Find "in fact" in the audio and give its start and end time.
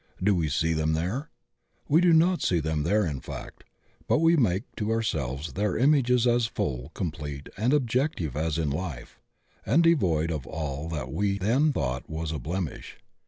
3.05-3.65